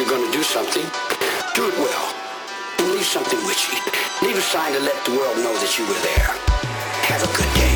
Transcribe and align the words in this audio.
you're 0.00 0.08
going 0.08 0.24
to 0.24 0.32
do 0.32 0.42
something, 0.42 0.82
do 1.54 1.68
it 1.68 1.76
well. 1.76 2.14
And 2.78 2.92
leave 2.92 3.04
something 3.04 3.38
with 3.44 3.60
you. 3.68 4.26
Leave 4.26 4.36
a 4.36 4.40
sign 4.40 4.72
to 4.72 4.80
let 4.80 5.04
the 5.04 5.10
world 5.10 5.36
know 5.36 5.52
that 5.52 5.78
you 5.78 5.84
were 5.84 6.00
there. 6.00 6.30
Have 7.10 7.22
a 7.22 7.36
good 7.36 7.54
day. 7.54 7.69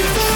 live 0.00 0.27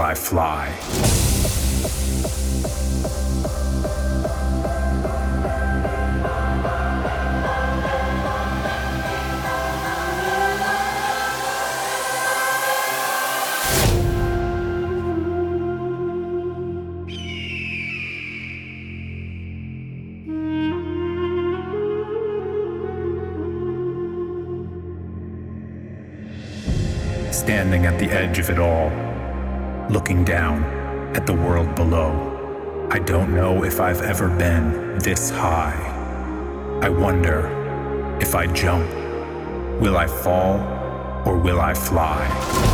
I 0.00 0.14
fly. 0.14 0.72
standing 27.32 27.86
at 27.86 27.96
the 28.00 28.06
edge 28.06 28.40
of 28.40 28.50
it 28.50 28.58
all 28.58 29.05
looking 29.90 30.24
down 30.24 30.64
at 31.14 31.26
the 31.26 31.32
world 31.32 31.74
below. 31.74 32.88
I 32.90 32.98
don't 32.98 33.34
know 33.34 33.64
if 33.64 33.80
I've 33.80 34.02
ever 34.02 34.28
been 34.28 34.98
this 34.98 35.30
high. 35.30 35.78
I 36.82 36.88
wonder 36.88 38.18
if 38.20 38.34
I 38.34 38.46
jump, 38.48 38.88
will 39.80 39.96
I 39.96 40.06
fall 40.06 40.58
or 41.24 41.36
will 41.36 41.60
I 41.60 41.74
fly? 41.74 42.65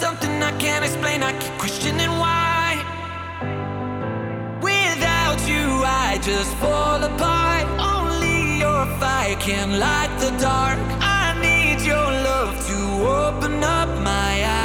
something 0.00 0.42
I 0.42 0.52
can't 0.58 0.84
explain. 0.84 1.22
I 1.22 1.32
keep 1.38 1.56
questioning 1.58 2.12
why. 2.22 2.68
Without 4.62 5.40
you, 5.52 5.66
I 5.84 6.18
just 6.22 6.52
fall 6.56 7.02
apart. 7.02 7.66
Only 7.94 8.58
your 8.58 8.86
fire 9.00 9.36
can 9.36 9.78
light 9.78 10.12
the 10.18 10.30
dark. 10.38 10.78
I 11.00 11.34
need 11.46 11.84
your 11.84 12.08
love 12.28 12.54
to 12.68 12.78
open 13.24 13.62
up 13.64 13.88
my 14.02 14.44
eyes. 14.44 14.61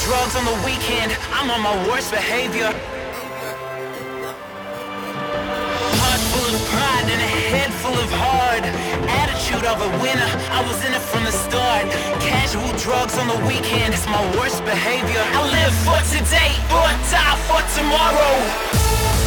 drugs 0.00 0.36
on 0.36 0.44
the 0.44 0.56
weekend. 0.64 1.12
I'm 1.32 1.50
on 1.50 1.60
my 1.60 1.76
worst 1.88 2.10
behavior. 2.10 2.72
Heart 6.00 6.22
full 6.32 6.54
of 6.54 6.62
pride 6.72 7.08
and 7.12 7.20
a 7.20 7.32
head 7.52 7.70
full 7.82 7.98
of 7.98 8.10
hard. 8.12 8.64
Attitude 9.20 9.66
of 9.66 9.80
a 9.80 9.90
winner. 10.00 10.30
I 10.50 10.64
was 10.66 10.84
in 10.84 10.92
it 10.92 11.02
from 11.02 11.24
the 11.24 11.32
start. 11.32 11.90
Casual 12.20 12.72
drugs 12.78 13.18
on 13.18 13.28
the 13.28 13.40
weekend. 13.46 13.92
It's 13.94 14.06
my 14.06 14.22
worst 14.36 14.64
behavior. 14.64 15.20
I 15.20 15.42
live 15.50 15.74
for 15.84 16.00
today, 16.08 16.52
but 16.72 16.96
die 17.12 17.36
for 17.48 17.60
tomorrow. 17.76 19.21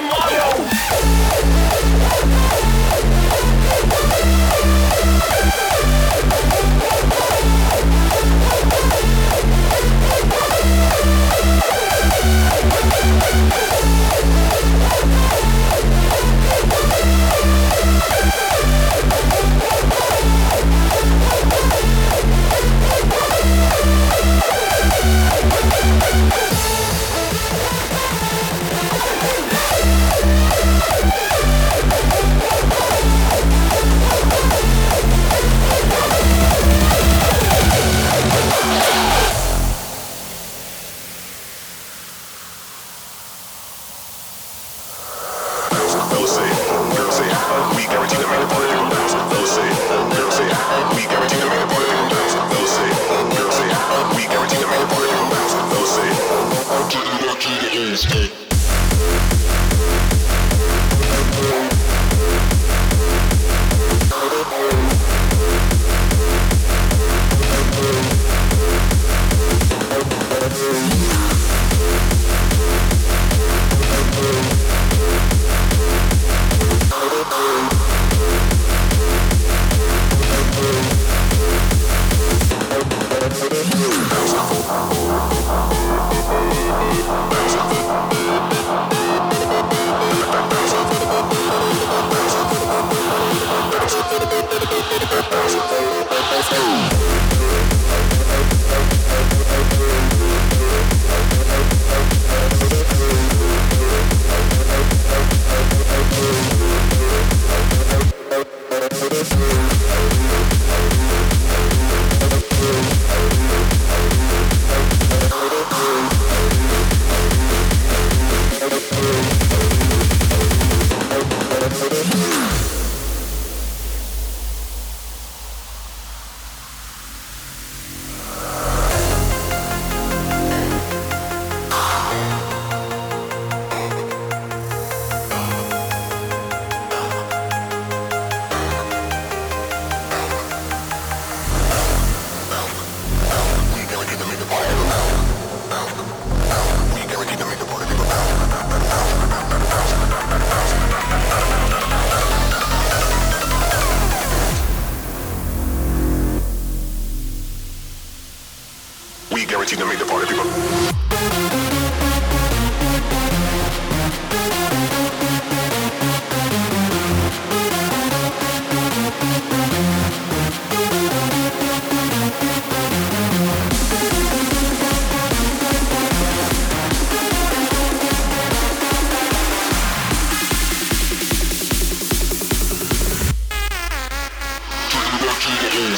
tomorrow. 0.00 1.59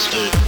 escape. 0.02 0.41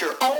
adventure. 0.00 0.37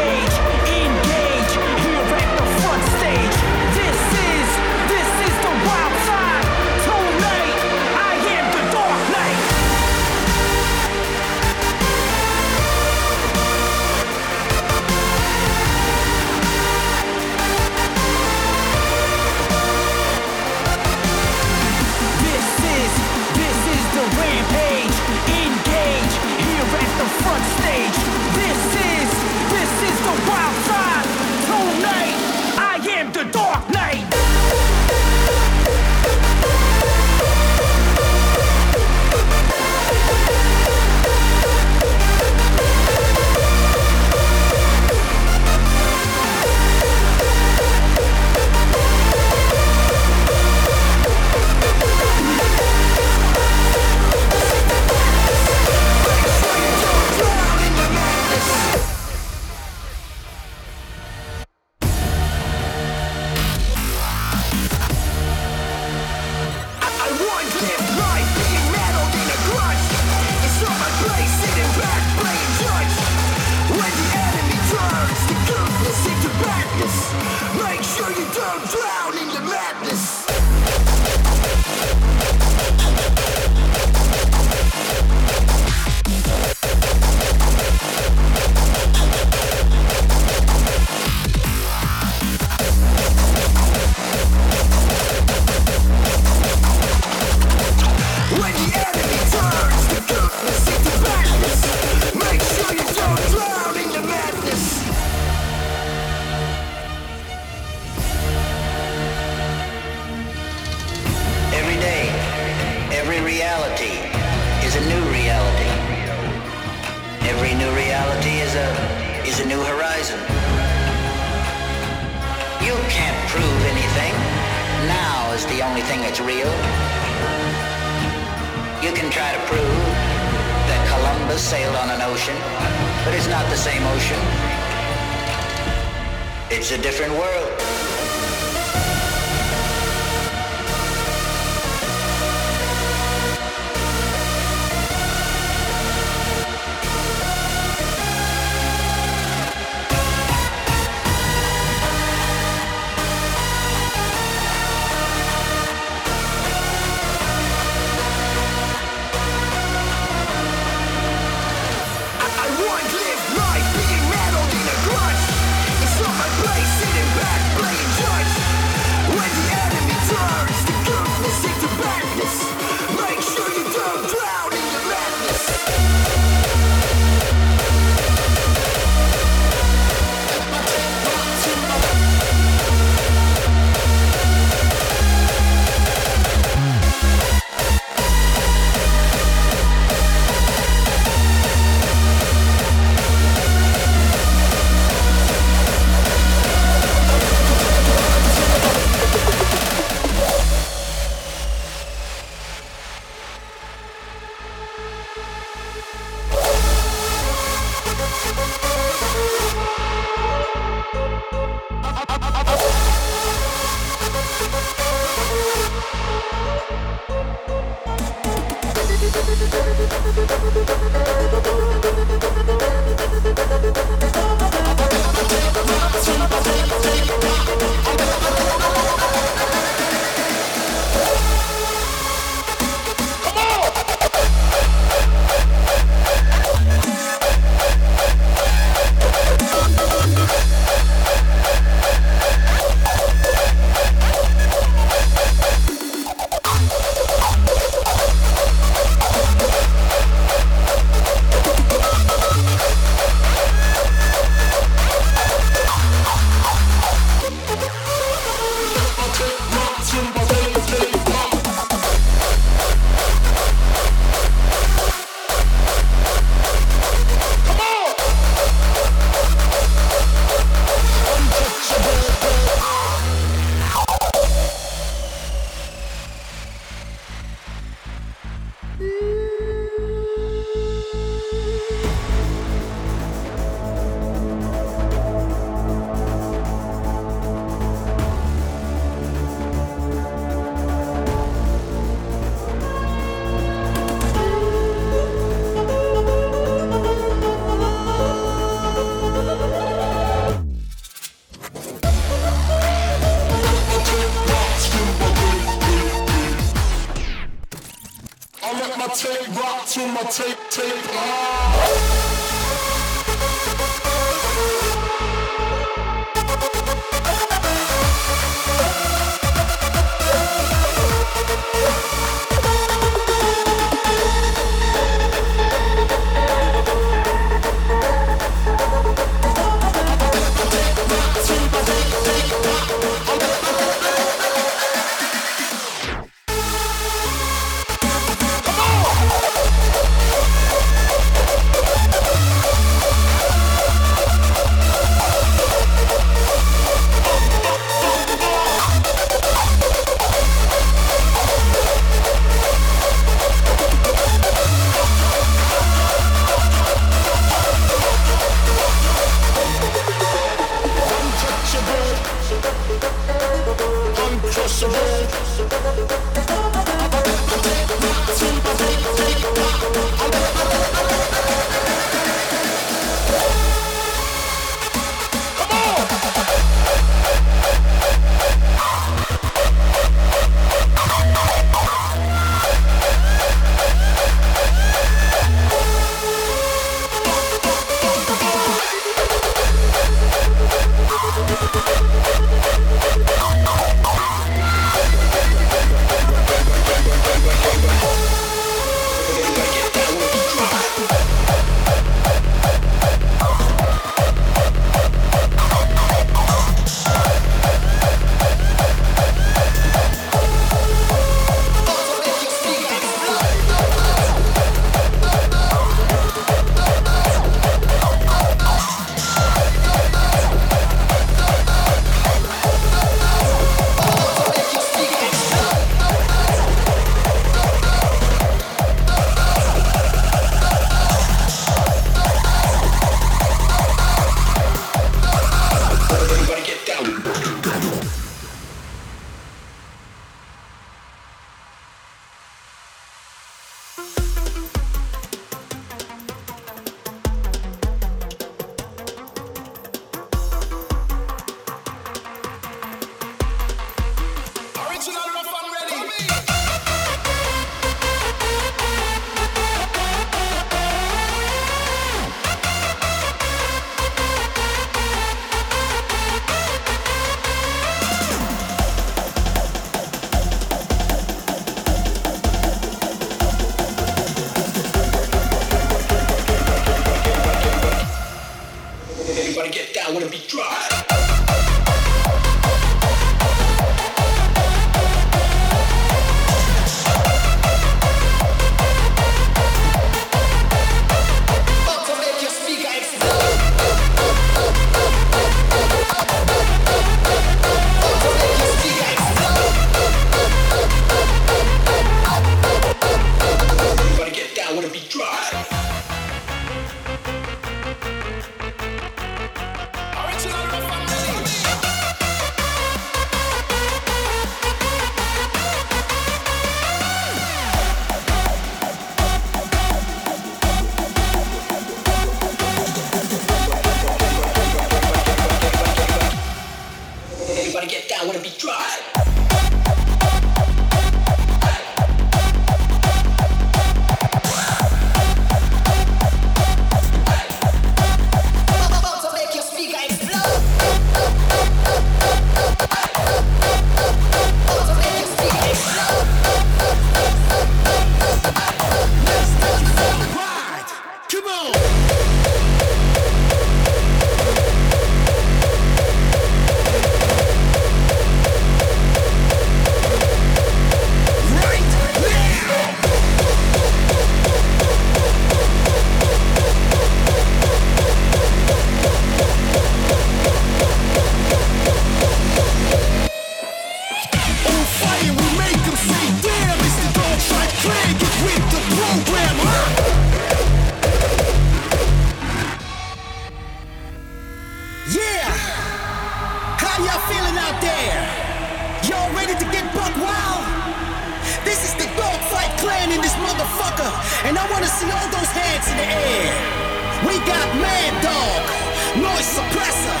noise 599.08 599.30
suppressor, 599.38 600.00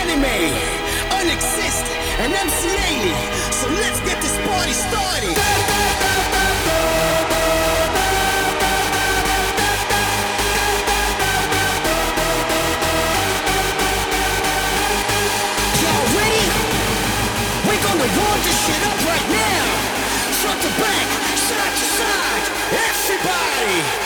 anime, 0.00 0.38
unexist, 1.20 1.86
and 2.22 2.32
MC 2.32 2.62
80. 2.68 3.14
So 3.58 3.66
let's 3.82 4.00
get 4.08 4.16
this 4.24 4.36
party 4.48 4.72
started. 4.72 5.36
Y'all 15.82 16.06
ready? 16.16 16.46
We're 17.66 17.82
gonna 17.86 18.08
warm 18.18 18.40
this 18.46 18.58
shit 18.64 18.82
up 18.90 18.98
right 19.10 19.26
now. 19.44 19.66
Front 20.40 20.60
to 20.64 20.70
back, 20.80 21.08
side 21.48 21.74
to 21.80 21.86
side, 21.98 22.44
everybody. 22.88 23.99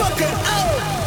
motherfucker 0.00 0.32
out. 0.46 0.99